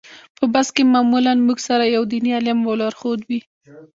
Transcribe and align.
په 0.37 0.45
بس 0.53 0.67
کې 0.75 0.83
معمولا 0.93 1.31
موږ 1.47 1.57
سره 1.67 1.83
یو 1.95 2.03
دیني 2.11 2.31
عالم 2.37 2.59
او 2.67 2.73
لارښود 2.79 3.19
وي. 3.27 3.39